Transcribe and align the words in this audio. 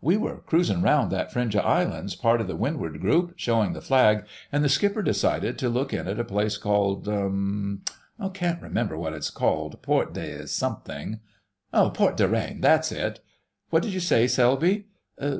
"We 0.00 0.16
were 0.16 0.36
cruising 0.46 0.82
round 0.82 1.10
that 1.10 1.32
fringe 1.32 1.56
of 1.56 1.64
islands, 1.66 2.14
part 2.14 2.40
of 2.40 2.46
the 2.46 2.54
Windward 2.54 3.00
Group, 3.00 3.32
showing 3.34 3.72
the 3.72 3.80
Flag, 3.80 4.24
and 4.52 4.62
the 4.62 4.68
Skipper 4.68 5.02
decided 5.02 5.58
to 5.58 5.68
look 5.68 5.92
in 5.92 6.06
at 6.06 6.20
a 6.20 6.24
place 6.24 6.56
called... 6.56 7.08
h'm'm. 7.08 7.80
Can't 8.34 8.62
remember 8.62 8.96
what 8.96 9.14
it's 9.14 9.30
called—Port 9.30 10.12
des 10.14 10.46
something... 10.46 11.18
Port 11.72 12.16
des 12.16 12.28
Reines, 12.28 12.60
that's 12.62 12.92
it,—what 12.92 13.82
did 13.82 13.92
you 13.92 13.98
say, 13.98 14.28
Selby?" 14.28 14.86